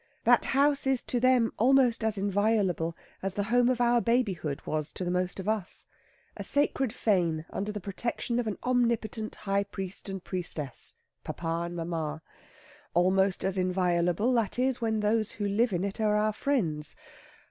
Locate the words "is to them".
0.87-1.51